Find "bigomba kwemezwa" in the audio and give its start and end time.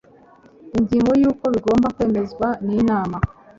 1.53-2.47